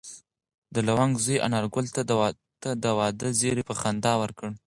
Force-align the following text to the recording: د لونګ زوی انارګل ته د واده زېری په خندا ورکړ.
د 0.73 0.75
لونګ 0.87 1.13
زوی 1.25 1.37
انارګل 1.47 1.85
ته 2.65 2.71
د 2.83 2.85
واده 2.97 3.29
زېری 3.39 3.63
په 3.69 3.73
خندا 3.81 4.13
ورکړ. 4.21 4.49